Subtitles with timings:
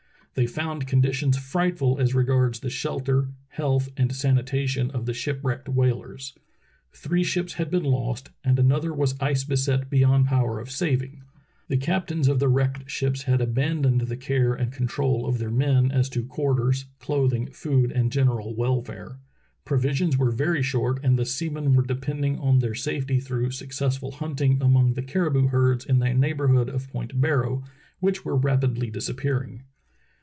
[0.33, 5.67] They found conditions frightful as regards the shel ter, health, and sanitation of the shipwrecked
[5.67, 6.33] whalers.
[6.93, 11.21] Three ships had been lost and another was ice beset beyond power of saving.
[11.67, 15.91] The captains of the wrecked ships had abandoned the care and control of their men
[15.91, 19.17] as to quarters, clothing, food, and general welfare.
[19.65, 24.11] Pro visions were very short, and the seamen were depending on their safety through successful
[24.11, 27.63] hunting among the caribou herds in the neighborhood of Point Barrow,
[27.99, 29.63] which were rapidly disappearing.